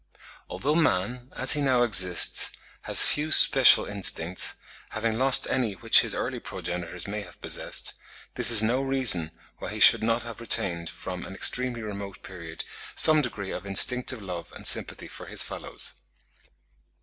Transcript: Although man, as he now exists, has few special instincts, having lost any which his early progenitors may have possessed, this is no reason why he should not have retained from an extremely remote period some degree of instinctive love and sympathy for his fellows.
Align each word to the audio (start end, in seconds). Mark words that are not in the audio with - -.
Although 0.49 0.73
man, 0.73 1.31
as 1.35 1.51
he 1.51 1.61
now 1.61 1.83
exists, 1.83 2.49
has 2.81 3.03
few 3.05 3.29
special 3.29 3.85
instincts, 3.85 4.55
having 4.89 5.15
lost 5.19 5.45
any 5.47 5.73
which 5.73 6.01
his 6.01 6.15
early 6.15 6.39
progenitors 6.39 7.07
may 7.07 7.21
have 7.21 7.39
possessed, 7.39 7.93
this 8.33 8.49
is 8.49 8.63
no 8.63 8.81
reason 8.81 9.29
why 9.59 9.69
he 9.69 9.79
should 9.79 10.01
not 10.01 10.23
have 10.23 10.41
retained 10.41 10.89
from 10.89 11.23
an 11.23 11.35
extremely 11.35 11.83
remote 11.83 12.23
period 12.23 12.63
some 12.95 13.21
degree 13.21 13.51
of 13.51 13.63
instinctive 13.63 14.23
love 14.23 14.51
and 14.53 14.65
sympathy 14.65 15.07
for 15.07 15.27
his 15.27 15.43
fellows. 15.43 15.93